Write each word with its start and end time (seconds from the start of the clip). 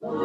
Welcome 0.00 0.16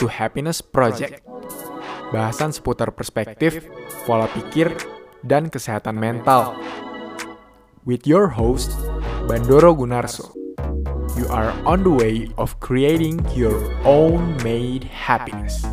to 0.00 0.08
Happiness 0.08 0.64
Project. 0.64 1.20
Bahasan 2.08 2.56
seputar 2.56 2.96
perspektif, 2.96 3.68
pola 4.08 4.24
pikir, 4.32 4.72
dan 5.20 5.52
kesehatan 5.52 6.00
mental. 6.00 6.56
With 7.84 8.08
your 8.08 8.32
host, 8.32 8.72
Bandoro 9.28 9.76
Gunarso. 9.76 10.32
You 11.20 11.28
are 11.28 11.52
on 11.68 11.84
the 11.84 11.92
way 11.92 12.32
of 12.40 12.56
creating 12.64 13.20
your 13.36 13.60
own 13.84 14.40
made 14.40 14.88
happiness. 14.88 15.68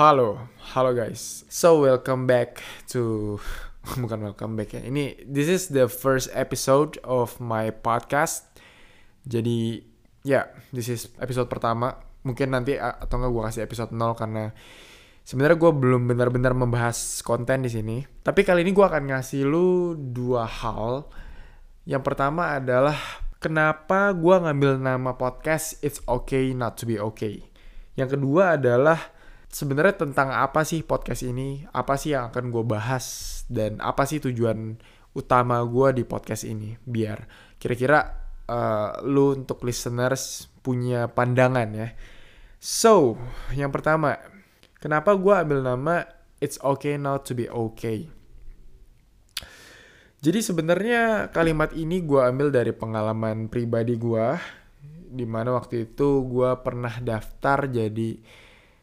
Halo, 0.00 0.48
halo 0.72 0.96
guys. 0.96 1.44
So 1.52 1.84
welcome 1.84 2.24
back 2.24 2.64
to 2.88 3.36
bukan 4.00 4.24
welcome 4.24 4.56
back 4.56 4.72
ya. 4.72 4.80
Ini 4.80 5.28
this 5.28 5.44
is 5.44 5.68
the 5.68 5.92
first 5.92 6.32
episode 6.32 6.96
of 7.04 7.36
my 7.36 7.68
podcast. 7.68 8.48
Jadi 9.28 9.84
ya, 10.24 10.32
yeah, 10.32 10.44
this 10.72 10.88
is 10.88 11.12
episode 11.20 11.52
pertama. 11.52 12.00
Mungkin 12.24 12.48
nanti 12.48 12.80
atau 12.80 13.20
enggak 13.20 13.28
gue 13.28 13.42
kasih 13.52 13.62
episode 13.68 13.92
0 13.92 14.16
karena 14.16 14.56
sebenarnya 15.20 15.60
gue 15.60 15.72
belum 15.76 16.08
benar-benar 16.08 16.56
membahas 16.56 17.20
konten 17.20 17.60
di 17.60 17.68
sini. 17.68 18.00
Tapi 18.24 18.40
kali 18.40 18.64
ini 18.64 18.72
gue 18.72 18.86
akan 18.88 19.04
ngasih 19.04 19.44
lu 19.44 20.00
dua 20.00 20.48
hal. 20.48 21.12
Yang 21.84 22.08
pertama 22.08 22.56
adalah 22.56 22.96
kenapa 23.36 24.16
gue 24.16 24.48
ngambil 24.48 24.80
nama 24.80 25.12
podcast 25.20 25.76
It's 25.84 26.00
Okay 26.08 26.56
Not 26.56 26.80
to 26.80 26.88
Be 26.88 26.96
Okay. 26.96 27.52
Yang 28.00 28.16
kedua 28.16 28.56
adalah 28.56 29.19
sebenarnya 29.50 30.06
tentang 30.06 30.30
apa 30.30 30.62
sih 30.62 30.86
podcast 30.86 31.26
ini, 31.26 31.66
apa 31.74 31.98
sih 31.98 32.14
yang 32.14 32.30
akan 32.30 32.54
gue 32.54 32.64
bahas, 32.64 33.04
dan 33.50 33.82
apa 33.82 34.06
sih 34.06 34.22
tujuan 34.22 34.78
utama 35.12 35.58
gue 35.66 36.00
di 36.00 36.04
podcast 36.06 36.46
ini, 36.46 36.78
biar 36.86 37.26
kira-kira 37.58 38.06
uh, 38.46 39.02
lu 39.02 39.42
untuk 39.42 39.66
listeners 39.66 40.46
punya 40.62 41.10
pandangan 41.10 41.68
ya. 41.74 41.88
So, 42.62 43.18
yang 43.58 43.74
pertama, 43.74 44.16
kenapa 44.78 45.18
gue 45.18 45.34
ambil 45.34 45.66
nama 45.66 46.06
It's 46.38 46.56
Okay 46.62 46.96
Not 46.96 47.26
to 47.28 47.34
Be 47.34 47.50
Okay? 47.50 48.08
Jadi 50.20 50.44
sebenarnya 50.44 51.32
kalimat 51.32 51.72
ini 51.72 52.04
gue 52.04 52.20
ambil 52.20 52.52
dari 52.52 52.76
pengalaman 52.76 53.48
pribadi 53.48 53.96
gue, 53.96 54.26
di 55.10 55.24
mana 55.24 55.56
waktu 55.56 55.90
itu 55.90 56.22
gue 56.28 56.50
pernah 56.60 57.00
daftar 57.00 57.64
jadi 57.66 58.20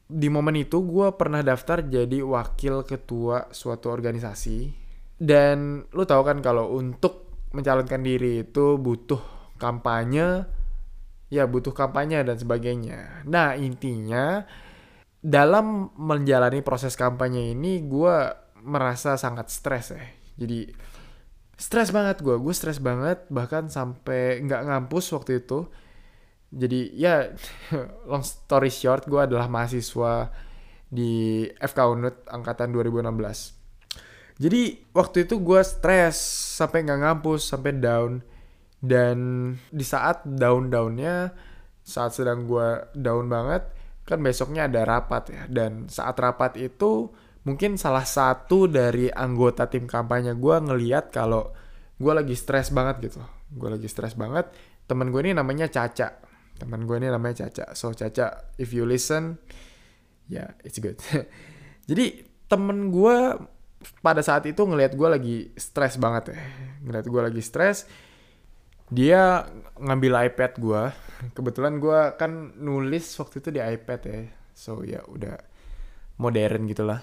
di 0.08 0.28
momen 0.32 0.56
itu 0.56 0.84
gue 0.88 1.12
pernah 1.20 1.44
daftar 1.44 1.84
jadi 1.84 2.24
wakil 2.24 2.88
ketua 2.88 3.52
suatu 3.52 3.92
organisasi. 3.92 4.88
Dan 5.18 5.84
lu 5.92 6.04
tahu 6.08 6.22
kan 6.24 6.40
kalau 6.40 6.72
untuk 6.76 7.44
mencalonkan 7.52 8.02
diri 8.02 8.48
itu 8.48 8.80
butuh 8.80 9.20
kampanye 9.60 10.46
ya 11.28 11.44
butuh 11.44 11.76
kampanye 11.76 12.24
dan 12.24 12.40
sebagainya. 12.40 13.28
Nah 13.28 13.60
intinya 13.60 14.48
dalam 15.20 15.92
menjalani 15.98 16.64
proses 16.64 16.96
kampanye 16.96 17.52
ini 17.52 17.84
gue 17.84 18.16
merasa 18.64 19.20
sangat 19.20 19.50
stres 19.50 19.92
ya 19.92 20.04
jadi 20.38 20.70
stres 21.58 21.90
banget 21.90 22.22
gue 22.22 22.38
gue 22.38 22.54
stres 22.54 22.78
banget 22.78 23.26
bahkan 23.34 23.66
sampai 23.68 24.46
nggak 24.46 24.62
ngampus 24.70 25.10
waktu 25.18 25.42
itu 25.42 25.66
jadi 26.58 26.80
ya 26.98 27.16
long 28.10 28.26
story 28.26 28.74
short 28.74 29.06
gue 29.06 29.22
adalah 29.22 29.46
mahasiswa 29.46 30.34
di 30.90 31.46
FK 31.46 31.80
Unut 31.94 32.26
angkatan 32.26 32.74
2016 32.74 33.58
jadi 34.38 34.78
waktu 34.94 35.26
itu 35.26 35.42
gue 35.42 35.62
stres 35.66 36.18
sampai 36.62 36.86
nggak 36.86 37.00
ngampus 37.02 37.42
sampai 37.50 37.74
down. 37.78 38.22
Dan 38.78 39.18
di 39.74 39.82
saat 39.82 40.22
down 40.22 40.70
downnya 40.70 41.34
saat 41.82 42.14
sedang 42.14 42.46
gue 42.46 42.94
down 42.94 43.26
banget 43.26 43.66
kan 44.06 44.22
besoknya 44.22 44.70
ada 44.70 44.86
rapat 44.86 45.34
ya. 45.34 45.44
Dan 45.50 45.90
saat 45.90 46.14
rapat 46.22 46.54
itu 46.62 47.10
mungkin 47.50 47.82
salah 47.82 48.06
satu 48.06 48.70
dari 48.70 49.10
anggota 49.10 49.66
tim 49.66 49.90
kampanye 49.90 50.38
gue 50.38 50.56
ngeliat 50.62 51.10
kalau 51.10 51.50
gue 51.98 52.14
lagi 52.14 52.38
stres 52.38 52.70
banget 52.70 53.10
gitu. 53.10 53.26
Gue 53.50 53.74
lagi 53.74 53.90
stres 53.90 54.14
banget 54.14 54.54
temen 54.86 55.10
gue 55.10 55.20
ini 55.26 55.34
namanya 55.34 55.68
Caca 55.68 56.27
teman 56.58 56.84
gue 56.84 56.98
ini 56.98 57.08
namanya 57.08 57.48
Caca. 57.48 57.74
So 57.78 57.94
Caca 57.94 58.54
if 58.58 58.74
you 58.74 58.84
listen 58.84 59.38
ya 60.28 60.44
yeah, 60.44 60.50
it's 60.66 60.82
good. 60.82 60.98
Jadi 61.90 62.26
temen 62.52 62.92
gue 62.92 63.18
pada 64.02 64.20
saat 64.26 64.44
itu 64.50 64.60
ngelihat 64.66 64.98
gue 64.98 65.08
lagi 65.08 65.38
stres 65.56 65.96
banget 66.02 66.34
ya. 66.34 66.38
Ngelihat 66.84 67.08
gue 67.08 67.22
lagi 67.22 67.42
stres 67.46 67.86
dia 68.88 69.44
ngambil 69.78 70.32
iPad 70.32 70.52
gue 70.60 70.82
kebetulan 71.38 71.78
gue 71.78 72.00
kan 72.18 72.56
nulis 72.58 73.06
waktu 73.22 73.40
itu 73.40 73.50
di 73.54 73.62
iPad 73.62 74.00
ya. 74.04 74.20
So 74.58 74.82
ya 74.82 75.06
udah 75.06 75.38
modern 76.18 76.66
gitulah 76.66 77.00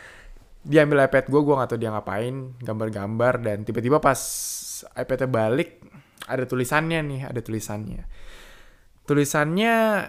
dia 0.68 0.84
ambil 0.86 1.08
iPad 1.08 1.26
gue 1.26 1.40
gue 1.40 1.54
gak 1.58 1.68
tau 1.74 1.80
dia 1.80 1.90
ngapain 1.90 2.54
gambar-gambar 2.62 3.34
dan 3.42 3.58
tiba-tiba 3.66 3.98
pas 3.98 4.20
iPadnya 4.94 5.28
balik 5.28 5.82
ada 6.28 6.44
tulisannya 6.46 7.00
nih 7.02 7.20
ada 7.26 7.40
tulisannya 7.42 8.06
tulisannya 9.04 10.08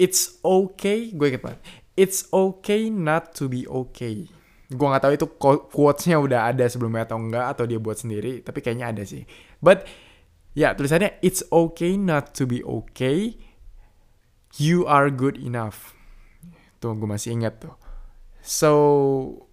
it's 0.00 0.40
okay 0.42 1.12
gue 1.12 1.26
inget 1.28 1.42
banget. 1.42 1.60
It's 1.92 2.26
okay 2.32 2.88
not 2.88 3.36
to 3.36 3.52
be 3.52 3.68
okay. 3.68 4.26
Gue 4.72 4.86
nggak 4.88 5.02
tahu 5.04 5.12
itu 5.12 5.26
quotesnya 5.68 6.16
udah 6.16 6.48
ada 6.48 6.64
sebelumnya 6.64 7.04
atau 7.04 7.20
enggak 7.20 7.46
atau 7.52 7.64
dia 7.68 7.76
buat 7.76 8.00
sendiri 8.00 8.40
tapi 8.40 8.64
kayaknya 8.64 8.90
ada 8.90 9.02
sih. 9.04 9.28
But 9.60 9.84
ya 10.56 10.72
tulisannya 10.72 11.20
it's 11.20 11.44
okay 11.52 12.00
not 12.00 12.32
to 12.40 12.48
be 12.48 12.64
okay. 12.64 13.36
You 14.56 14.84
are 14.88 15.12
good 15.12 15.36
enough. 15.40 15.96
Tuh 16.80 16.96
gue 16.96 17.08
masih 17.08 17.36
ingat 17.36 17.60
tuh. 17.60 17.76
So 18.40 18.72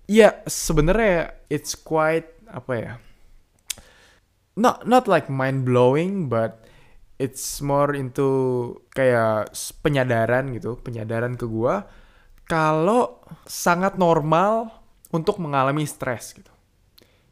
ya 0.10 0.18
yeah, 0.18 0.34
sebenarnya 0.48 1.38
it's 1.52 1.78
quite 1.78 2.32
apa 2.50 2.74
ya 2.74 2.94
not 4.60 4.84
not 4.90 5.08
like 5.08 5.32
mind 5.32 5.64
blowing 5.64 6.28
but 6.28 6.66
it's 7.20 7.60
more 7.60 7.94
into 7.94 8.30
kayak 8.96 9.52
penyadaran 9.84 10.56
gitu, 10.56 10.80
penyadaran 10.80 11.36
ke 11.36 11.46
gua 11.46 11.86
kalau 12.50 13.22
sangat 13.46 14.00
normal 14.00 14.74
untuk 15.14 15.38
mengalami 15.38 15.86
stres 15.86 16.34
gitu. 16.34 16.50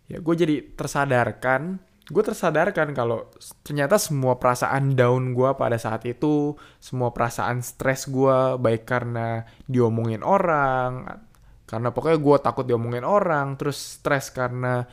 Ya 0.08 0.24
gue 0.24 0.36
jadi 0.38 0.56
tersadarkan, 0.78 1.84
gue 2.08 2.24
tersadarkan 2.24 2.96
kalau 2.96 3.28
ternyata 3.66 4.00
semua 4.00 4.40
perasaan 4.40 4.96
down 4.96 5.36
gue 5.36 5.52
pada 5.58 5.76
saat 5.76 6.06
itu, 6.08 6.56
semua 6.80 7.12
perasaan 7.12 7.60
stres 7.60 8.08
gue 8.08 8.56
baik 8.56 8.88
karena 8.88 9.44
diomongin 9.68 10.24
orang, 10.24 11.04
karena 11.68 11.92
pokoknya 11.92 12.20
gue 12.24 12.36
takut 12.40 12.66
diomongin 12.70 13.04
orang, 13.04 13.60
terus 13.60 14.00
stres 14.00 14.32
karena 14.32 14.88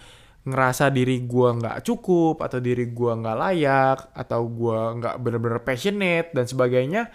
ngerasa 0.44 0.93
diri 0.93 1.25
gue 1.25 1.49
nggak 1.56 1.81
cukup 1.88 2.44
atau 2.44 2.60
diri 2.60 2.93
gue 2.93 3.12
nggak 3.16 3.38
layak 3.41 3.99
atau 4.12 4.44
gue 4.44 4.78
nggak 5.00 5.16
bener-bener 5.16 5.60
passionate 5.65 6.37
dan 6.37 6.44
sebagainya 6.44 7.09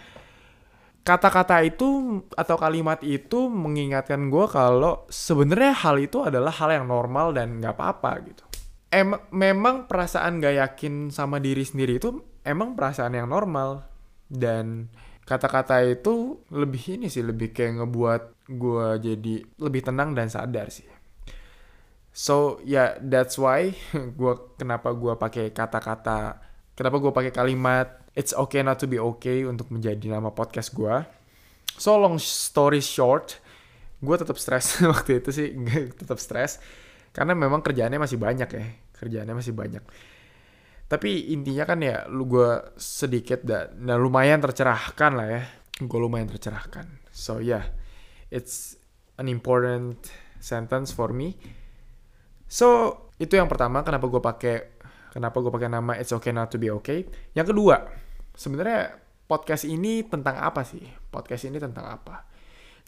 kata-kata 1.00 1.64
itu 1.64 2.20
atau 2.36 2.56
kalimat 2.60 3.00
itu 3.00 3.48
mengingatkan 3.48 4.28
gue 4.28 4.46
kalau 4.50 5.08
sebenarnya 5.08 5.72
hal 5.72 5.96
itu 5.96 6.20
adalah 6.20 6.52
hal 6.52 6.70
yang 6.70 6.86
normal 6.86 7.32
dan 7.32 7.56
nggak 7.58 7.72
apa-apa 7.72 8.12
gitu. 8.28 8.44
Em 8.90 9.14
memang 9.30 9.86
perasaan 9.86 10.42
gak 10.42 10.54
yakin 10.66 11.14
sama 11.14 11.38
diri 11.38 11.62
sendiri 11.62 12.02
itu 12.02 12.10
emang 12.42 12.74
perasaan 12.74 13.14
yang 13.14 13.30
normal 13.30 13.86
dan 14.26 14.90
kata-kata 15.22 15.86
itu 15.86 16.42
lebih 16.50 16.98
ini 16.98 17.06
sih 17.06 17.22
lebih 17.22 17.54
kayak 17.54 17.78
ngebuat 17.78 18.22
gue 18.50 18.86
jadi 18.98 19.34
lebih 19.62 19.82
tenang 19.86 20.10
dan 20.18 20.26
sadar 20.26 20.74
sih. 20.74 20.99
So 22.10 22.58
ya 22.66 22.66
yeah, 22.66 22.88
that's 22.98 23.38
why 23.38 23.70
gua 24.18 24.54
kenapa 24.58 24.90
gua 24.94 25.14
pakai 25.14 25.54
kata-kata 25.54 26.42
kenapa 26.74 26.96
gua 26.98 27.14
pakai 27.14 27.30
kalimat 27.30 28.02
it's 28.18 28.34
okay 28.34 28.66
not 28.66 28.82
to 28.82 28.90
be 28.90 28.98
okay 28.98 29.46
untuk 29.46 29.70
menjadi 29.70 30.10
nama 30.10 30.34
podcast 30.34 30.74
gua. 30.74 31.06
So 31.78 31.96
long 31.96 32.18
story 32.18 32.82
short, 32.82 33.38
gua 34.02 34.18
tetap 34.18 34.36
stres 34.42 34.78
waktu 34.92 35.22
itu 35.22 35.30
sih 35.30 35.48
tetap 36.00 36.18
stres 36.18 36.58
karena 37.14 37.34
memang 37.34 37.62
kerjaannya 37.62 37.98
masih 37.98 38.18
banyak 38.18 38.50
ya 38.50 38.64
kerjaannya 38.98 39.34
masih 39.38 39.54
banyak. 39.54 39.84
Tapi 40.90 41.30
intinya 41.30 41.62
kan 41.62 41.78
ya 41.78 42.10
lu 42.10 42.26
gua 42.26 42.74
sedikit 42.74 43.46
dan 43.46 43.86
nah 43.86 43.94
lumayan 43.94 44.42
tercerahkan 44.42 45.12
lah 45.14 45.28
ya. 45.30 45.42
Gue 45.80 45.96
lumayan 45.96 46.28
tercerahkan. 46.28 46.84
So 47.08 47.40
yeah, 47.40 47.64
it's 48.28 48.76
an 49.16 49.30
important 49.32 50.12
sentence 50.42 50.92
for 50.92 51.08
me 51.08 51.38
So, 52.50 52.98
itu 53.22 53.38
yang 53.38 53.46
pertama 53.46 53.86
kenapa 53.86 54.10
gue 54.10 54.18
pakai 54.18 54.56
kenapa 55.14 55.38
gue 55.38 55.54
pakai 55.54 55.70
nama 55.70 55.94
It's 55.94 56.10
Okay 56.10 56.34
Not 56.34 56.50
to 56.50 56.58
Be 56.58 56.74
Okay. 56.82 57.06
Yang 57.30 57.54
kedua, 57.54 57.86
sebenarnya 58.34 58.98
podcast 59.30 59.62
ini 59.70 60.02
tentang 60.02 60.34
apa 60.42 60.66
sih? 60.66 60.82
Podcast 61.14 61.46
ini 61.46 61.62
tentang 61.62 61.86
apa? 61.86 62.26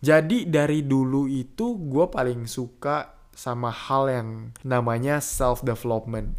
Jadi 0.02 0.50
dari 0.50 0.82
dulu 0.82 1.30
itu 1.30 1.78
gue 1.78 2.10
paling 2.10 2.50
suka 2.50 3.14
sama 3.30 3.70
hal 3.70 4.10
yang 4.10 4.28
namanya 4.66 5.22
self 5.22 5.62
development. 5.62 6.34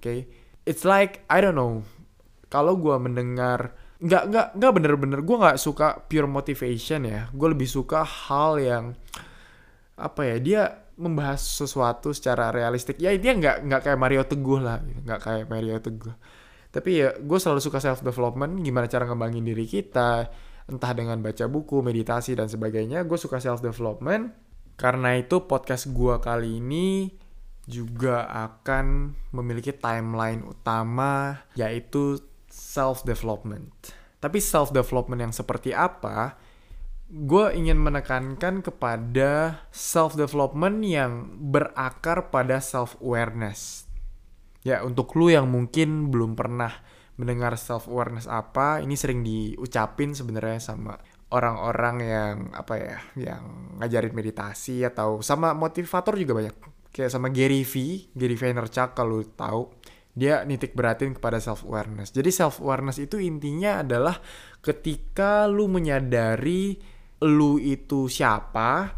okay? 0.00 0.20
it's 0.64 0.88
like 0.88 1.20
I 1.28 1.44
don't 1.44 1.52
know. 1.52 1.84
Kalau 2.48 2.80
gue 2.80 2.96
mendengar 2.96 3.76
nggak 4.00 4.24
nggak 4.32 4.48
nggak 4.56 4.72
bener-bener 4.72 5.20
gue 5.20 5.36
nggak 5.36 5.60
suka 5.60 6.00
pure 6.08 6.24
motivation 6.24 7.04
ya. 7.04 7.28
Gue 7.28 7.52
lebih 7.52 7.68
suka 7.68 8.08
hal 8.08 8.56
yang 8.56 8.84
apa 10.00 10.22
ya 10.24 10.36
dia 10.40 10.62
membahas 10.98 11.40
sesuatu 11.40 12.10
secara 12.10 12.50
realistik. 12.50 12.98
Ya 12.98 13.14
dia 13.14 13.32
nggak 13.32 13.64
nggak 13.64 13.80
kayak 13.86 13.98
Mario 13.98 14.22
Teguh 14.26 14.60
lah 14.60 14.82
nggak 14.82 15.20
kayak 15.22 15.46
Mario 15.46 15.78
Teguh. 15.78 16.14
Tapi 16.68 16.90
ya 17.00 17.14
gue 17.16 17.38
selalu 17.38 17.62
suka 17.62 17.78
self 17.80 18.04
development 18.04 18.60
gimana 18.60 18.90
cara 18.90 19.08
ngembangin 19.08 19.46
diri 19.46 19.64
kita 19.64 20.28
entah 20.68 20.92
dengan 20.92 21.16
baca 21.24 21.48
buku 21.48 21.80
meditasi 21.80 22.36
dan 22.36 22.50
sebagainya. 22.50 23.06
Gue 23.08 23.16
suka 23.16 23.40
self 23.40 23.64
development 23.64 24.34
karena 24.76 25.16
itu 25.16 25.46
podcast 25.48 25.90
gue 25.90 26.18
kali 26.20 26.60
ini 26.60 27.08
juga 27.68 28.24
akan 28.28 29.12
memiliki 29.36 29.76
timeline 29.76 30.40
utama 30.46 31.44
yaitu 31.52 32.16
self 32.48 33.04
development 33.04 33.92
tapi 34.18 34.42
self 34.42 34.74
development 34.74 35.20
yang 35.30 35.34
seperti 35.34 35.76
apa 35.76 36.40
gue 37.08 37.46
ingin 37.56 37.80
menekankan 37.80 38.60
kepada 38.60 39.64
self 39.72 40.12
development 40.12 40.84
yang 40.84 41.40
berakar 41.48 42.28
pada 42.28 42.60
self 42.60 43.00
awareness. 43.00 43.88
Ya, 44.60 44.84
untuk 44.84 45.16
lu 45.16 45.32
yang 45.32 45.48
mungkin 45.48 46.12
belum 46.12 46.36
pernah 46.36 46.84
mendengar 47.16 47.56
self 47.56 47.88
awareness 47.88 48.28
apa, 48.28 48.84
ini 48.84 48.92
sering 48.92 49.24
diucapin 49.24 50.12
sebenarnya 50.12 50.60
sama 50.60 51.00
orang-orang 51.32 51.96
yang 52.04 52.34
apa 52.52 52.74
ya, 52.76 52.98
yang 53.16 53.42
ngajarin 53.80 54.12
meditasi 54.12 54.84
atau 54.84 55.24
sama 55.24 55.56
motivator 55.56 56.12
juga 56.12 56.36
banyak. 56.44 56.56
Kayak 56.92 57.12
sama 57.16 57.32
Gary 57.32 57.64
V, 57.64 58.04
Gary 58.12 58.36
Vaynerchuk 58.36 58.92
kalau 58.92 59.24
tahu 59.24 59.72
dia 60.12 60.42
nitik 60.44 60.76
beratin 60.76 61.16
kepada 61.16 61.40
self 61.40 61.64
awareness. 61.64 62.12
Jadi 62.12 62.28
self 62.28 62.60
awareness 62.60 63.00
itu 63.00 63.16
intinya 63.16 63.80
adalah 63.80 64.20
ketika 64.60 65.48
lu 65.48 65.70
menyadari 65.72 66.97
lu 67.24 67.58
itu 67.58 68.06
siapa, 68.06 68.94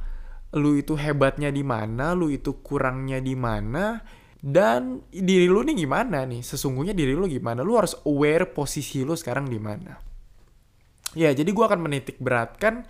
lu 0.57 0.77
itu 0.77 0.99
hebatnya 0.99 1.49
di 1.49 1.65
mana, 1.65 2.13
lu 2.13 2.29
itu 2.29 2.61
kurangnya 2.61 3.23
di 3.23 3.33
mana, 3.39 4.01
dan 4.41 5.05
diri 5.09 5.47
lu 5.47 5.65
nih 5.65 5.85
gimana 5.85 6.25
nih? 6.25 6.41
Sesungguhnya 6.41 6.97
diri 6.97 7.13
lu 7.13 7.29
gimana? 7.29 7.61
Lu 7.61 7.77
harus 7.77 7.97
aware 8.09 8.49
posisi 8.49 9.05
lu 9.05 9.13
sekarang 9.13 9.49
di 9.49 9.61
mana. 9.61 9.97
Ya, 11.13 11.35
jadi 11.35 11.51
gue 11.51 11.65
akan 11.65 11.81
menitik 11.83 12.23
beratkan 12.23 12.87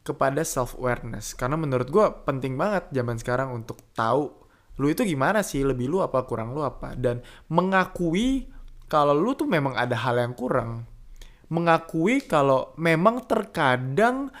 kepada 0.00 0.42
self 0.42 0.74
awareness 0.80 1.36
karena 1.36 1.60
menurut 1.60 1.92
gue 1.92 2.06
penting 2.24 2.56
banget 2.56 2.88
zaman 2.88 3.20
sekarang 3.20 3.52
untuk 3.52 3.84
tahu 3.92 4.32
lu 4.80 4.88
itu 4.88 5.04
gimana 5.04 5.44
sih, 5.44 5.60
lebih 5.60 5.92
lu 5.92 6.00
apa, 6.00 6.24
kurang 6.24 6.56
lu 6.56 6.64
apa, 6.64 6.96
dan 6.96 7.20
mengakui 7.52 8.48
kalau 8.88 9.12
lu 9.12 9.36
tuh 9.36 9.44
memang 9.44 9.76
ada 9.76 9.92
hal 9.92 10.16
yang 10.16 10.32
kurang. 10.32 10.88
Mengakui 11.52 12.24
kalau 12.24 12.72
memang 12.80 13.28
terkadang 13.28 14.32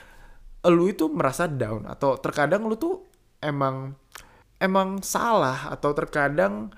lu 0.68 0.92
itu 0.92 1.08
merasa 1.08 1.48
down 1.48 1.88
atau 1.88 2.20
terkadang 2.20 2.68
lu 2.68 2.76
tuh 2.76 3.08
emang 3.40 3.96
emang 4.60 5.00
salah 5.00 5.72
atau 5.72 5.96
terkadang 5.96 6.68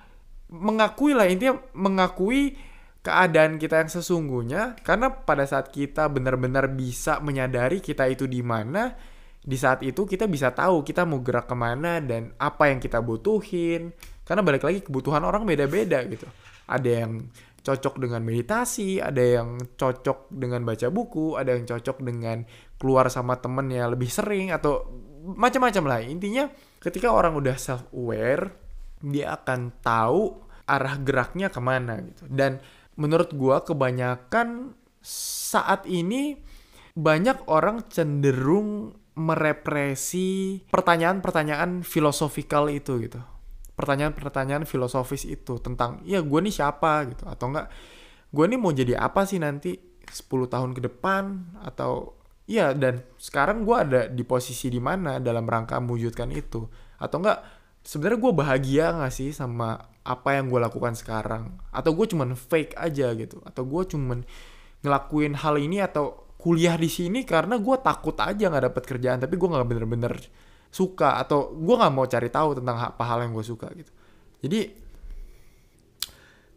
mengakui 0.47 1.11
lah 1.11 1.27
intinya 1.27 1.59
mengakui 1.75 2.55
keadaan 3.03 3.59
kita 3.59 3.83
yang 3.83 3.91
sesungguhnya. 3.91 4.79
Karena 4.81 5.11
pada 5.11 5.43
saat 5.43 5.69
kita 5.69 6.07
benar-benar 6.07 6.71
bisa 6.71 7.19
menyadari 7.19 7.83
kita 7.83 8.07
itu 8.07 8.25
di 8.25 8.39
mana 8.39 8.95
di 9.43 9.59
saat 9.59 9.83
itu 9.83 10.07
kita 10.07 10.23
bisa 10.31 10.55
tahu 10.55 10.87
kita 10.87 11.03
mau 11.03 11.19
gerak 11.19 11.51
ke 11.51 11.55
mana 11.59 11.99
dan 11.99 12.31
apa 12.39 12.71
yang 12.71 12.79
kita 12.79 13.03
butuhin. 13.03 13.91
Karena 14.23 14.39
balik 14.39 14.63
lagi 14.63 14.79
kebutuhan 14.79 15.27
orang 15.27 15.43
beda-beda 15.43 15.99
gitu. 16.07 16.25
Ada 16.63 17.03
yang 17.03 17.27
cocok 17.63 17.99
dengan 17.99 18.23
meditasi, 18.23 19.03
ada 19.03 19.19
yang 19.19 19.59
cocok 19.75 20.31
dengan 20.31 20.63
baca 20.63 20.87
buku, 20.87 21.35
ada 21.35 21.55
yang 21.55 21.67
cocok 21.67 21.99
dengan 21.99 22.47
keluar 22.83 23.07
sama 23.07 23.39
temen 23.39 23.71
yang 23.71 23.95
lebih 23.95 24.11
sering 24.11 24.51
atau 24.51 24.83
macam-macam 25.23 25.83
lah. 25.87 25.99
Intinya 26.03 26.51
ketika 26.83 27.15
orang 27.15 27.39
udah 27.39 27.55
self 27.55 27.87
aware, 27.95 28.51
dia 28.99 29.39
akan 29.39 29.79
tahu 29.79 30.43
arah 30.67 30.99
geraknya 30.99 31.47
ke 31.47 31.63
mana 31.63 32.03
gitu. 32.03 32.27
Dan 32.27 32.59
menurut 32.99 33.31
gua 33.31 33.63
kebanyakan 33.63 34.75
saat 35.03 35.87
ini 35.87 36.35
banyak 36.93 37.47
orang 37.47 37.87
cenderung 37.87 38.99
merepresi 39.13 40.61
pertanyaan-pertanyaan 40.69 41.85
filosofikal 41.85 42.69
itu 42.69 42.97
gitu 43.01 43.21
pertanyaan-pertanyaan 43.73 44.69
filosofis 44.69 45.25
itu 45.25 45.57
tentang 45.57 46.01
ya 46.05 46.21
gue 46.21 46.39
nih 46.45 46.53
siapa 46.53 47.09
gitu 47.09 47.25
atau 47.25 47.45
enggak 47.49 47.67
gue 48.33 48.45
nih 48.45 48.59
mau 48.61 48.73
jadi 48.73 48.97
apa 49.01 49.25
sih 49.25 49.41
nanti 49.41 49.77
10 50.05 50.29
tahun 50.49 50.71
ke 50.77 50.81
depan 50.89 51.57
atau 51.65 52.21
ya 52.43 52.75
dan 52.75 53.03
sekarang 53.15 53.63
gue 53.63 53.75
ada 53.75 54.01
di 54.11 54.23
posisi 54.27 54.67
di 54.67 54.79
mana 54.79 55.19
dalam 55.19 55.47
rangka 55.47 55.79
mewujudkan 55.79 56.29
itu. 56.31 56.67
Atau 56.99 57.23
enggak 57.23 57.43
sebenarnya 57.83 58.19
gue 58.19 58.33
bahagia 58.33 58.85
gak 58.95 59.13
sih 59.13 59.29
sama 59.35 59.79
apa 60.03 60.35
yang 60.35 60.51
gue 60.51 60.59
lakukan 60.59 60.95
sekarang? 60.95 61.55
Atau 61.71 61.95
gue 61.95 62.05
cuman 62.11 62.35
fake 62.35 62.75
aja 62.75 63.15
gitu? 63.15 63.39
Atau 63.47 63.67
gue 63.67 63.83
cuman 63.87 64.23
ngelakuin 64.83 65.39
hal 65.39 65.55
ini 65.59 65.79
atau 65.79 66.27
kuliah 66.35 66.75
di 66.75 66.91
sini 66.91 67.23
karena 67.23 67.55
gue 67.55 67.75
takut 67.79 68.19
aja 68.19 68.51
nggak 68.51 68.67
dapet 68.67 68.83
kerjaan 68.83 69.23
tapi 69.23 69.39
gue 69.39 69.47
nggak 69.47 69.67
bener-bener 69.67 70.13
suka? 70.67 71.19
Atau 71.19 71.55
gue 71.55 71.75
nggak 71.75 71.93
mau 71.95 72.03
cari 72.07 72.27
tahu 72.27 72.59
tentang 72.59 72.77
apa 72.83 73.03
hal 73.07 73.23
yang 73.23 73.31
gue 73.31 73.45
suka 73.47 73.71
gitu? 73.71 73.91
Jadi 74.43 74.82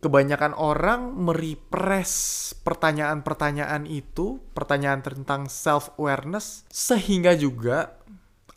kebanyakan 0.00 0.52
orang 0.54 1.16
merepress 1.16 2.52
pertanyaan-pertanyaan 2.62 3.88
itu 3.88 4.38
pertanyaan 4.52 5.00
tentang 5.00 5.48
self 5.48 5.94
awareness 5.96 6.66
sehingga 6.68 7.34
juga 7.34 7.96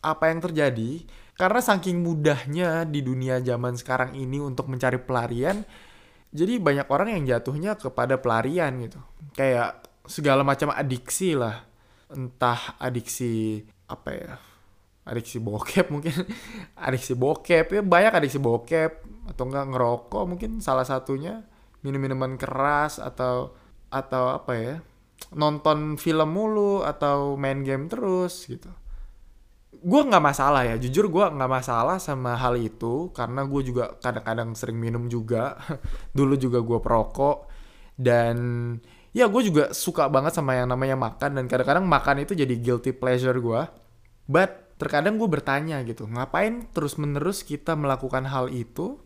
apa 0.03 0.31
yang 0.31 0.39
terjadi? 0.43 1.03
Karena 1.39 1.63
saking 1.63 2.03
mudahnya 2.03 2.83
di 2.83 2.99
dunia 2.99 3.39
zaman 3.39 3.79
sekarang 3.79 4.11
ini 4.15 4.43
untuk 4.43 4.67
mencari 4.67 4.99
pelarian 4.99 5.63
jadi 6.29 6.61
banyak 6.61 6.87
orang 6.93 7.17
yang 7.17 7.23
jatuhnya 7.25 7.73
kepada 7.73 8.21
pelarian 8.21 8.69
gitu. 8.85 9.01
Kayak 9.33 9.81
segala 10.05 10.45
macam 10.45 10.69
adiksi 10.69 11.33
lah. 11.33 11.65
Entah 12.09 12.77
adiksi 12.81 13.65
apa 13.89 14.09
ya 14.13 14.48
adiksi 15.09 15.41
bokep 15.41 15.89
mungkin. 15.89 16.13
Adiksi 16.85 17.17
bokep 17.17 17.65
ya 17.73 17.81
banyak 17.81 18.13
adiksi 18.13 18.37
bokep. 18.37 18.91
Atau 19.25 19.49
enggak 19.49 19.65
ngerokok 19.73 20.23
mungkin 20.29 20.61
salah 20.61 20.85
satunya. 20.85 21.41
Minum 21.81 21.99
minuman 21.99 22.37
keras 22.37 23.01
atau 23.01 23.57
atau 23.89 24.37
apa 24.37 24.53
ya? 24.53 24.75
Nonton 25.33 25.97
film 25.97 26.29
mulu 26.29 26.85
atau 26.85 27.33
main 27.35 27.65
game 27.65 27.89
terus 27.89 28.45
gitu. 28.45 28.69
Gue 29.79 30.01
nggak 30.03 30.23
masalah 30.23 30.67
ya 30.67 30.75
jujur 30.75 31.07
gue 31.07 31.25
nggak 31.25 31.51
masalah 31.51 31.97
sama 31.97 32.37
hal 32.37 32.55
itu. 32.61 33.09
Karena 33.17 33.43
gue 33.49 33.61
juga 33.65 33.97
kadang-kadang 33.97 34.53
sering 34.53 34.77
minum 34.77 35.09
juga. 35.09 35.57
Dulu 36.17 36.37
juga 36.37 36.61
gue 36.61 36.77
perokok. 36.77 37.49
Dan 37.99 38.37
ya 39.11 39.25
gue 39.25 39.41
juga 39.41 39.73
suka 39.73 40.05
banget 40.07 40.37
sama 40.37 40.53
yang 40.53 40.69
namanya 40.69 40.95
makan. 40.95 41.41
Dan 41.41 41.45
kadang-kadang 41.49 41.85
makan 41.89 42.23
itu 42.23 42.37
jadi 42.37 42.55
guilty 42.61 42.93
pleasure 42.93 43.35
gue 43.41 43.89
but 44.29 44.68
terkadang 44.79 45.19
gue 45.19 45.27
bertanya 45.27 45.83
gitu 45.83 46.07
ngapain 46.07 46.65
terus 46.71 46.95
menerus 46.95 47.43
kita 47.43 47.75
melakukan 47.75 48.23
hal 48.25 48.47
itu 48.47 48.97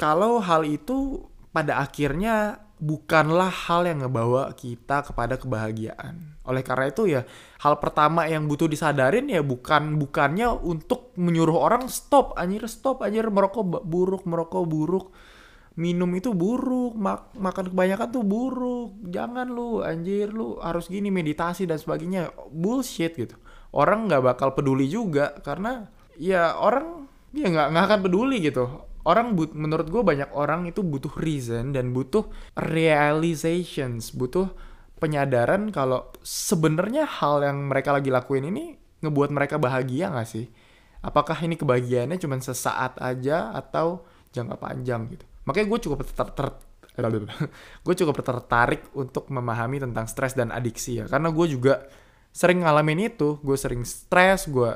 kalau 0.00 0.40
hal 0.40 0.64
itu 0.64 1.28
pada 1.52 1.84
akhirnya 1.84 2.64
bukanlah 2.80 3.52
hal 3.52 3.84
yang 3.84 4.00
ngebawa 4.00 4.56
kita 4.56 5.04
kepada 5.04 5.36
kebahagiaan? 5.36 6.40
Oleh 6.48 6.64
karena 6.64 6.88
itu 6.88 7.04
ya 7.04 7.28
hal 7.60 7.76
pertama 7.76 8.24
yang 8.24 8.48
butuh 8.48 8.64
disadarin 8.64 9.28
ya 9.28 9.44
bukan 9.44 10.00
bukannya 10.00 10.48
untuk 10.48 11.12
menyuruh 11.20 11.60
orang 11.60 11.84
stop 11.92 12.32
anjir 12.40 12.64
stop 12.64 13.04
anjir 13.04 13.28
merokok 13.28 13.84
buruk 13.84 14.24
merokok 14.24 14.64
buruk 14.64 15.06
minum 15.76 16.08
itu 16.16 16.32
buruk 16.32 16.96
mak 16.96 17.36
makan 17.36 17.70
kebanyakan 17.70 18.08
tuh 18.08 18.24
buruk 18.24 18.96
jangan 19.12 19.46
lu 19.52 19.84
anjir 19.84 20.32
lu 20.32 20.56
harus 20.64 20.88
gini 20.88 21.12
meditasi 21.12 21.68
dan 21.68 21.76
sebagainya. 21.76 22.32
Bullshit 22.48 23.12
gitu 23.20 23.36
orang 23.70 24.10
nggak 24.10 24.22
bakal 24.22 24.48
peduli 24.54 24.90
juga 24.90 25.34
karena 25.42 25.86
ya 26.18 26.58
orang 26.58 27.06
ya 27.30 27.46
nggak 27.50 27.68
nggak 27.70 27.84
akan 27.86 28.00
peduli 28.04 28.36
gitu. 28.42 28.64
Orang 29.00 29.32
but 29.32 29.56
menurut 29.56 29.88
gue 29.88 30.02
banyak 30.04 30.28
orang 30.36 30.68
itu 30.68 30.84
butuh 30.84 31.16
reason 31.16 31.72
dan 31.72 31.96
butuh 31.96 32.28
realizations 32.52 34.12
butuh 34.12 34.52
penyadaran 35.00 35.72
kalau 35.72 36.12
sebenarnya 36.20 37.08
hal 37.08 37.40
yang 37.40 37.64
mereka 37.64 37.96
lagi 37.96 38.12
lakuin 38.12 38.52
ini 38.52 38.76
ngebuat 39.00 39.32
mereka 39.32 39.56
bahagia 39.56 40.12
nggak 40.12 40.28
sih? 40.28 40.52
Apakah 41.00 41.40
ini 41.40 41.56
kebahagiaannya 41.56 42.20
cuma 42.20 42.36
sesaat 42.36 43.00
aja 43.00 43.56
atau 43.56 44.04
jangka 44.36 44.60
panjang 44.60 45.08
gitu? 45.16 45.24
Makanya 45.48 45.66
gue 45.72 45.78
cukup 45.88 46.04
ter, 46.04 46.28
ter 46.36 46.48
gue 47.86 47.94
cukup 47.96 48.20
tertarik 48.20 48.92
untuk 48.92 49.32
memahami 49.32 49.80
tentang 49.80 50.04
stres 50.04 50.36
dan 50.36 50.52
adiksi 50.52 51.00
ya. 51.00 51.08
Karena 51.08 51.32
gue 51.32 51.46
juga 51.48 51.88
sering 52.30 52.62
ngalamin 52.62 53.10
itu 53.10 53.38
gue 53.42 53.56
sering 53.58 53.82
stres 53.82 54.46
gue 54.46 54.70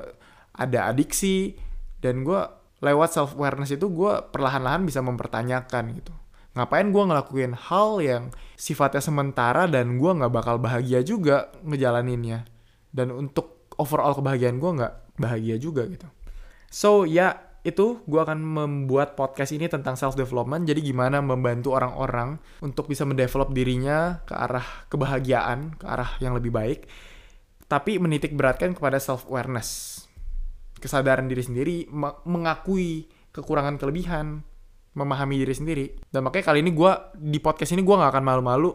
ada 0.55 0.91
adiksi 0.91 1.59
dan 1.99 2.23
gue 2.27 2.41
lewat 2.85 3.17
self 3.17 3.33
awareness 3.35 3.73
itu 3.75 3.89
gue 3.89 4.13
perlahan-lahan 4.29 4.85
bisa 4.85 5.01
mempertanyakan 5.01 5.97
gitu. 5.97 6.13
Ngapain 6.55 6.87
gue 6.95 7.03
ngelakuin 7.03 7.53
hal 7.57 7.99
yang 7.99 8.25
sifatnya 8.55 9.03
sementara 9.03 9.67
dan 9.67 9.99
gue 9.99 10.11
nggak 10.13 10.31
bakal 10.31 10.61
bahagia 10.61 11.03
juga 11.03 11.51
ngejalaninnya? 11.67 12.47
Dan 12.95 13.11
untuk 13.11 13.67
overall 13.81 14.15
kebahagiaan 14.15 14.63
gue 14.63 14.71
nggak 14.79 14.95
bahagia 15.19 15.57
juga 15.59 15.89
gitu. 15.91 16.07
So 16.71 17.09
ya 17.09 17.55
itu 17.65 18.05
gue 18.05 18.21
akan 18.21 18.45
membuat 18.45 19.17
podcast 19.17 19.57
ini 19.57 19.73
tentang 19.73 19.97
self 19.97 20.21
development 20.21 20.69
jadi 20.69 20.85
gimana 20.85 21.25
membantu 21.25 21.73
orang-orang 21.73 22.37
untuk 22.61 22.93
bisa 22.93 23.09
mendevelop 23.09 23.57
dirinya 23.57 24.21
ke 24.29 24.37
arah 24.37 24.85
kebahagiaan 24.93 25.81
ke 25.81 25.89
arah 25.89 26.13
yang 26.21 26.37
lebih 26.37 26.53
baik 26.53 26.85
tapi 27.75 27.99
menitik 27.99 28.39
beratkan 28.39 28.71
kepada 28.71 29.03
self 29.03 29.27
awareness 29.27 29.99
kesadaran 30.79 31.27
diri 31.27 31.43
sendiri 31.43 31.77
mengakui 32.23 33.11
kekurangan 33.35 33.83
kelebihan 33.83 34.47
memahami 34.95 35.43
diri 35.43 35.55
sendiri. 35.59 35.87
Dan 36.07 36.23
makanya 36.23 36.55
kali 36.55 36.63
ini 36.63 36.71
gue 36.71 36.93
di 37.19 37.43
podcast 37.43 37.75
ini 37.75 37.83
gue 37.83 37.99
nggak 37.99 38.15
akan 38.15 38.25
malu-malu 38.25 38.71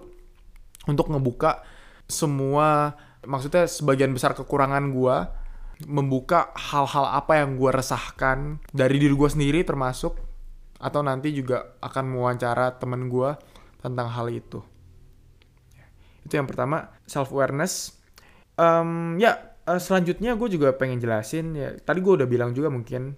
untuk 0.92 1.08
ngebuka 1.08 1.64
semua 2.12 2.92
maksudnya 3.24 3.70
sebagian 3.72 4.12
besar 4.12 4.36
kekurangan 4.36 4.92
gue 4.92 5.16
membuka 5.88 6.52
hal-hal 6.60 7.08
apa 7.16 7.40
yang 7.40 7.56
gue 7.56 7.72
resahkan 7.72 8.60
dari 8.76 9.00
diri 9.00 9.16
gue 9.16 9.30
sendiri 9.32 9.64
termasuk 9.64 10.20
atau 10.76 11.00
nanti 11.00 11.32
juga 11.32 11.80
akan 11.80 12.04
mewawancara 12.20 12.76
temen 12.76 13.08
gue 13.08 13.32
tentang 13.80 14.12
hal 14.12 14.28
itu. 14.28 14.60
Itu 16.28 16.36
yang 16.36 16.52
pertama 16.52 16.92
self 17.08 17.32
awareness. 17.32 17.99
Um, 18.60 19.16
ya 19.16 19.56
uh, 19.64 19.80
selanjutnya 19.80 20.36
gue 20.36 20.52
juga 20.52 20.76
pengen 20.76 21.00
jelasin 21.00 21.56
ya 21.56 21.72
tadi 21.80 22.04
gue 22.04 22.14
udah 22.20 22.28
bilang 22.28 22.52
juga 22.52 22.68
mungkin. 22.68 23.16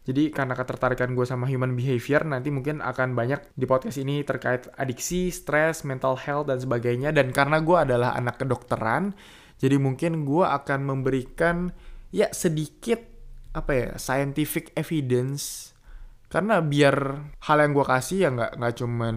Jadi 0.00 0.32
karena 0.32 0.56
ketertarikan 0.56 1.12
gue 1.12 1.28
sama 1.28 1.44
human 1.44 1.76
behavior 1.76 2.24
nanti 2.24 2.48
mungkin 2.48 2.80
akan 2.80 3.12
banyak 3.12 3.52
di 3.52 3.68
podcast 3.68 4.00
ini 4.00 4.24
terkait 4.24 4.72
adiksi, 4.80 5.28
stres, 5.28 5.84
mental 5.84 6.16
health 6.16 6.48
dan 6.48 6.56
sebagainya. 6.56 7.12
Dan 7.12 7.36
karena 7.36 7.60
gue 7.60 7.76
adalah 7.76 8.16
anak 8.16 8.40
kedokteran, 8.40 9.12
jadi 9.60 9.76
mungkin 9.76 10.24
gue 10.24 10.40
akan 10.40 10.88
memberikan 10.88 11.68
ya 12.16 12.32
sedikit 12.32 12.96
apa 13.52 13.70
ya 13.76 13.88
scientific 14.00 14.72
evidence. 14.72 15.76
Karena 16.32 16.64
biar 16.64 16.96
hal 17.44 17.56
yang 17.60 17.76
gue 17.76 17.84
kasih 17.84 18.18
ya 18.24 18.28
nggak 18.32 18.52
nggak 18.56 18.74
cuman 18.80 19.14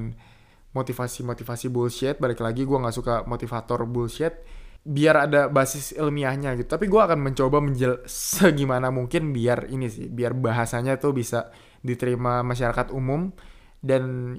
motivasi 0.75 1.23
motivasi 1.23 1.69
bullshit 1.71 2.17
balik 2.19 2.41
lagi 2.43 2.65
gue 2.65 2.77
nggak 2.77 2.95
suka 2.97 3.15
motivator 3.23 3.85
bullshit 3.85 4.41
biar 4.83 5.31
ada 5.31 5.47
basis 5.47 5.95
ilmiahnya 5.95 6.59
gitu. 6.59 6.75
Tapi 6.75 6.91
gue 6.91 7.01
akan 7.01 7.19
mencoba 7.19 7.63
menjel 7.63 8.03
segimana 8.07 8.91
mungkin 8.91 9.31
biar 9.31 9.71
ini 9.71 9.87
sih 9.87 10.11
biar 10.11 10.35
bahasanya 10.35 10.99
tuh 10.99 11.15
bisa 11.15 11.51
diterima 11.79 12.43
masyarakat 12.43 12.91
umum 12.91 13.31
dan 13.79 14.35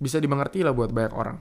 bisa 0.00 0.16
dimengerti 0.16 0.64
lah 0.64 0.72
buat 0.72 0.92
banyak 0.92 1.12
orang. 1.12 1.36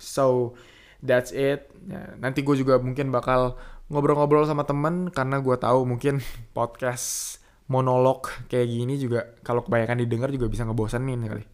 So 0.00 0.56
that's 1.04 1.30
it. 1.36 1.68
Ya, 1.84 2.16
nanti 2.16 2.40
gue 2.40 2.56
juga 2.56 2.80
mungkin 2.80 3.12
bakal 3.12 3.60
ngobrol-ngobrol 3.92 4.48
sama 4.48 4.64
temen 4.64 5.12
karena 5.12 5.40
gue 5.40 5.56
tahu 5.60 5.84
mungkin 5.84 6.24
podcast 6.56 7.40
monolog 7.68 8.32
kayak 8.48 8.64
gini 8.64 8.96
juga 8.96 9.36
kalau 9.44 9.60
kebanyakan 9.60 10.00
didengar 10.00 10.32
juga 10.32 10.48
bisa 10.48 10.64
ngebosenin 10.64 11.20
kali 11.28 11.44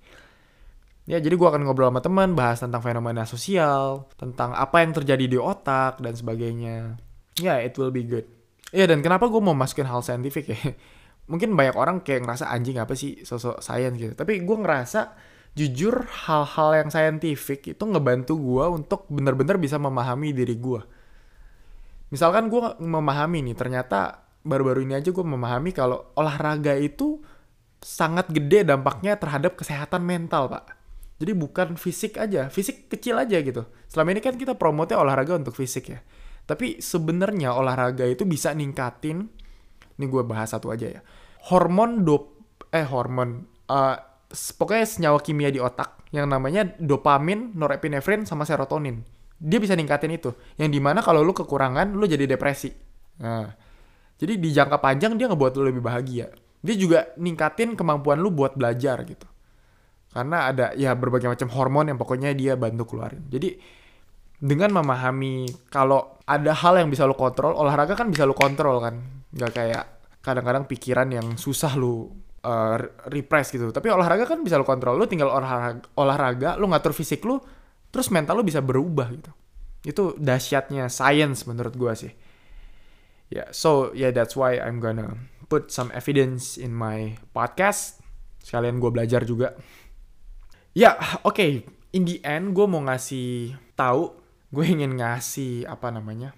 Ya, 1.04 1.20
jadi 1.20 1.36
gue 1.36 1.44
akan 1.44 1.68
ngobrol 1.68 1.92
sama 1.92 2.00
teman, 2.00 2.32
bahas 2.32 2.64
tentang 2.64 2.80
fenomena 2.80 3.28
sosial, 3.28 4.08
tentang 4.16 4.56
apa 4.56 4.80
yang 4.80 4.96
terjadi 4.96 5.24
di 5.28 5.36
otak, 5.36 6.00
dan 6.00 6.16
sebagainya. 6.16 6.96
Ya, 7.36 7.44
yeah, 7.44 7.58
it 7.60 7.76
will 7.76 7.92
be 7.92 8.08
good. 8.08 8.24
Ya, 8.72 8.88
dan 8.88 9.04
kenapa 9.04 9.28
gue 9.28 9.36
mau 9.36 9.52
masukin 9.52 9.84
hal 9.84 10.00
saintifik 10.00 10.48
ya? 10.48 10.56
Mungkin 11.30 11.52
banyak 11.52 11.76
orang 11.76 12.00
kayak 12.00 12.24
ngerasa 12.24 12.48
anjing 12.48 12.80
apa 12.80 12.96
sih 12.96 13.20
sosok 13.20 13.60
sains 13.60 14.00
gitu. 14.00 14.16
Tapi 14.16 14.40
gue 14.40 14.56
ngerasa 14.56 15.12
jujur 15.52 16.08
hal-hal 16.24 16.70
yang 16.84 16.88
saintifik 16.88 17.76
itu 17.76 17.84
ngebantu 17.84 18.40
gue 18.40 18.64
untuk 18.72 19.04
bener-bener 19.12 19.60
bisa 19.60 19.76
memahami 19.76 20.32
diri 20.32 20.56
gue. 20.56 20.80
Misalkan 22.16 22.48
gue 22.48 22.80
memahami 22.80 23.44
nih, 23.44 23.56
ternyata 23.56 24.24
baru-baru 24.40 24.88
ini 24.88 24.96
aja 24.96 25.12
gue 25.12 25.24
memahami 25.24 25.76
kalau 25.76 26.16
olahraga 26.16 26.72
itu 26.80 27.20
sangat 27.84 28.32
gede 28.32 28.64
dampaknya 28.64 29.20
terhadap 29.20 29.60
kesehatan 29.60 30.00
mental, 30.00 30.48
Pak 30.48 30.83
jadi 31.14 31.32
bukan 31.32 31.78
fisik 31.78 32.18
aja, 32.18 32.50
fisik 32.50 32.90
kecil 32.90 33.14
aja 33.14 33.38
gitu. 33.38 33.62
Selama 33.86 34.18
ini 34.18 34.20
kan 34.20 34.34
kita 34.34 34.58
promote 34.58 34.98
olahraga 34.98 35.38
untuk 35.38 35.54
fisik 35.54 35.94
ya. 35.94 36.02
Tapi 36.44 36.82
sebenarnya 36.82 37.54
olahraga 37.54 38.04
itu 38.04 38.26
bisa 38.26 38.50
ningkatin, 38.50 39.30
ini 39.94 40.04
gue 40.10 40.22
bahas 40.26 40.50
satu 40.50 40.74
aja 40.74 40.90
ya. 40.90 41.00
Hormon 41.48 42.02
dop, 42.02 42.34
eh 42.74 42.82
hormon, 42.82 43.46
uh, 43.70 43.96
pokoknya 44.58 44.84
senyawa 44.84 45.18
kimia 45.22 45.54
di 45.54 45.62
otak 45.62 46.10
yang 46.10 46.26
namanya 46.26 46.66
dopamin, 46.82 47.54
norepinefrin, 47.54 48.26
sama 48.26 48.42
serotonin. 48.42 49.06
Dia 49.38 49.62
bisa 49.62 49.78
ningkatin 49.78 50.18
itu. 50.18 50.34
Yang 50.58 50.70
di 50.76 50.80
mana 50.82 50.98
kalau 50.98 51.22
lu 51.22 51.30
kekurangan, 51.30 51.94
lu 51.94 52.04
jadi 52.10 52.26
depresi. 52.26 52.74
Nah, 53.22 53.54
jadi 54.18 54.34
di 54.34 54.50
jangka 54.50 54.82
panjang 54.82 55.14
dia 55.14 55.30
ngebuat 55.30 55.52
lu 55.62 55.70
lebih 55.70 55.82
bahagia. 55.84 56.26
Dia 56.64 56.74
juga 56.74 57.12
ningkatin 57.16 57.78
kemampuan 57.78 58.18
lu 58.18 58.34
buat 58.34 58.58
belajar 58.58 58.98
gitu 59.06 59.33
karena 60.14 60.54
ada 60.54 60.66
ya 60.78 60.94
berbagai 60.94 61.26
macam 61.26 61.50
hormon 61.50 61.90
yang 61.90 61.98
pokoknya 61.98 62.30
dia 62.38 62.54
bantu 62.54 62.94
keluarin. 62.94 63.26
Jadi 63.26 63.58
dengan 64.38 64.70
memahami 64.70 65.50
kalau 65.74 66.22
ada 66.22 66.54
hal 66.54 66.78
yang 66.78 66.86
bisa 66.86 67.02
lo 67.02 67.18
kontrol 67.18 67.58
olahraga 67.58 67.98
kan 67.98 68.14
bisa 68.14 68.22
lo 68.22 68.30
kontrol 68.38 68.78
kan. 68.78 68.94
Nggak 69.34 69.50
kayak 69.50 69.84
kadang-kadang 70.22 70.70
pikiran 70.70 71.10
yang 71.10 71.26
susah 71.34 71.74
lo 71.74 72.14
uh, 72.46 72.78
repress 73.10 73.50
gitu. 73.50 73.74
Tapi 73.74 73.90
olahraga 73.90 74.22
kan 74.30 74.46
bisa 74.46 74.54
lo 74.54 74.62
kontrol. 74.62 74.94
Lo 74.94 75.10
tinggal 75.10 75.34
olahraga 75.34 75.82
olahraga 75.98 76.50
lo 76.62 76.70
ngatur 76.70 76.94
fisik 76.94 77.26
lo 77.26 77.42
terus 77.90 78.06
mental 78.14 78.38
lo 78.38 78.46
bisa 78.46 78.62
berubah 78.62 79.10
gitu. 79.10 79.34
Itu 79.82 80.14
dahsyatnya 80.14 80.86
science 80.94 81.42
menurut 81.50 81.74
gue 81.74 81.92
sih. 81.98 82.12
Ya 83.34 83.42
yeah, 83.42 83.48
so 83.50 83.90
yeah 83.98 84.14
that's 84.14 84.38
why 84.38 84.62
I'm 84.62 84.78
gonna 84.78 85.18
put 85.50 85.74
some 85.74 85.90
evidence 85.90 86.54
in 86.54 86.70
my 86.70 87.18
podcast. 87.34 87.98
Sekalian 88.46 88.78
gue 88.78 88.94
belajar 88.94 89.26
juga 89.26 89.58
Ya, 90.74 90.98
oke. 91.22 91.38
Okay. 91.38 91.52
In 91.94 92.02
the 92.02 92.18
end, 92.26 92.50
gue 92.50 92.66
mau 92.66 92.82
ngasih 92.82 93.54
tahu, 93.78 94.10
gue 94.50 94.64
ingin 94.66 94.98
ngasih 94.98 95.70
apa 95.70 95.94
namanya? 95.94 96.34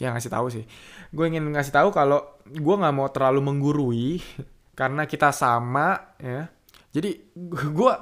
Ya 0.00 0.08
ngasih 0.16 0.32
tahu 0.32 0.48
sih. 0.48 0.64
Gue 1.12 1.28
ingin 1.28 1.44
ngasih 1.52 1.76
tahu 1.76 1.92
kalau 1.92 2.24
gue 2.48 2.74
nggak 2.80 2.96
mau 2.96 3.04
terlalu 3.12 3.44
menggurui 3.44 4.24
karena 4.80 5.04
kita 5.04 5.28
sama, 5.36 6.16
ya. 6.16 6.48
Jadi 6.96 7.36
gue 7.52 7.92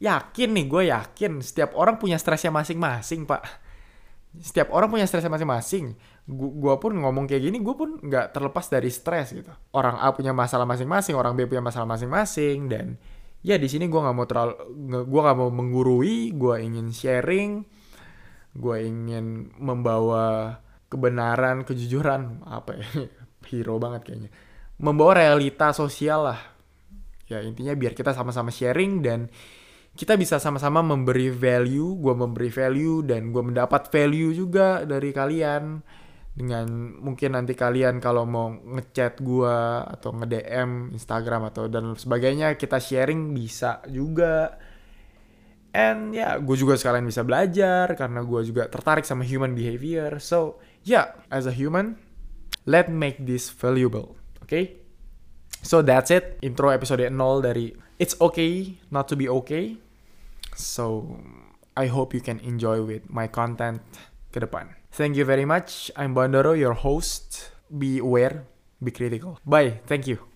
yakin 0.00 0.48
nih, 0.56 0.66
gue 0.72 0.82
yakin 0.88 1.44
setiap 1.44 1.76
orang 1.76 2.00
punya 2.00 2.16
stresnya 2.16 2.48
masing-masing, 2.48 3.28
pak. 3.28 3.44
Setiap 4.40 4.72
orang 4.72 4.88
punya 4.88 5.04
stresnya 5.04 5.28
masing-masing. 5.28 5.92
Gue 6.40 6.74
pun 6.80 6.96
ngomong 6.96 7.28
kayak 7.28 7.52
gini, 7.52 7.60
gue 7.60 7.76
pun 7.76 8.00
nggak 8.00 8.32
terlepas 8.32 8.72
dari 8.72 8.88
stres 8.88 9.36
gitu. 9.36 9.52
Orang 9.76 10.00
A 10.00 10.08
punya 10.16 10.32
masalah 10.32 10.64
masing-masing, 10.64 11.12
orang 11.12 11.36
B 11.36 11.44
punya 11.44 11.60
masalah 11.60 11.84
masing-masing, 11.84 12.72
dan 12.72 12.96
ya 13.44 13.60
di 13.60 13.68
sini 13.68 13.86
gue 13.86 14.00
nggak 14.00 14.16
mau 14.16 14.24
terlalu 14.24 14.54
gue 15.04 15.20
nggak 15.20 15.36
mau 15.36 15.50
menggurui 15.52 16.32
gue 16.32 16.54
ingin 16.64 16.88
sharing 16.90 17.60
gue 18.56 18.76
ingin 18.80 19.52
membawa 19.60 20.58
kebenaran 20.88 21.66
kejujuran 21.66 22.46
apa 22.46 22.78
ya 22.78 22.86
hero 23.50 23.76
banget 23.82 24.00
kayaknya. 24.06 24.30
Membawa 24.80 25.18
realita 25.18 25.70
sosial 25.74 26.30
lah. 26.30 26.40
Ya 27.26 27.40
intinya 27.40 27.72
biar 27.72 27.96
kita 27.96 28.12
sama-sama 28.12 28.52
sharing 28.52 29.00
dan 29.00 29.32
kita 29.94 30.18
bisa 30.18 30.42
sama-sama 30.42 30.82
memberi 30.82 31.30
value 31.30 31.96
gue 32.02 32.14
memberi 32.18 32.50
value 32.50 33.06
dan 33.06 33.30
gue 33.30 33.42
mendapat 33.42 33.88
value 33.88 34.34
juga 34.34 34.82
dari 34.82 35.14
kalian 35.14 35.80
dengan 36.34 36.66
mungkin 36.98 37.38
nanti 37.38 37.54
kalian 37.54 38.02
kalau 38.02 38.26
mau 38.26 38.50
ngechat 38.50 39.22
gua 39.22 39.86
atau 39.86 40.10
nge-DM 40.18 40.90
Instagram 40.90 41.46
atau 41.54 41.70
dan 41.70 41.94
sebagainya 41.94 42.58
kita 42.58 42.82
sharing 42.82 43.30
bisa 43.30 43.78
juga. 43.86 44.58
And 45.74 46.14
ya, 46.14 46.18
yeah, 46.22 46.32
gue 46.38 46.54
juga 46.54 46.78
sekalian 46.78 47.02
bisa 47.02 47.26
belajar 47.26 47.98
karena 47.98 48.22
gue 48.22 48.40
juga 48.46 48.70
tertarik 48.70 49.02
sama 49.02 49.26
human 49.26 49.58
behavior. 49.58 50.22
So, 50.22 50.62
yeah, 50.86 51.18
as 51.34 51.50
a 51.50 51.54
human, 51.54 51.98
let 52.62 52.86
make 52.86 53.18
this 53.26 53.50
valuable. 53.50 54.14
Oke? 54.38 54.46
Okay? 54.46 54.64
So 55.66 55.82
that's 55.82 56.14
it. 56.14 56.38
Intro 56.46 56.70
episode 56.70 57.02
0 57.02 57.18
dari 57.42 57.74
It's 57.98 58.14
Okay 58.22 58.78
Not 58.94 59.10
to 59.10 59.18
Be 59.18 59.26
Okay. 59.26 59.82
So, 60.54 61.18
I 61.74 61.90
hope 61.90 62.14
you 62.14 62.22
can 62.22 62.38
enjoy 62.46 62.78
with 62.86 63.10
my 63.10 63.26
content 63.26 63.82
ke 64.30 64.38
depan. 64.38 64.83
Thank 64.94 65.16
you 65.16 65.24
very 65.24 65.44
much. 65.44 65.90
I'm 65.96 66.14
Bandoro, 66.14 66.56
your 66.56 66.74
host. 66.74 67.50
Be 67.76 67.98
aware, 67.98 68.46
be 68.80 68.92
critical. 68.92 69.40
Bye. 69.44 69.80
Thank 69.86 70.06
you. 70.06 70.33